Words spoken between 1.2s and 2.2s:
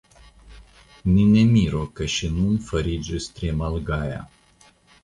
ne miru ke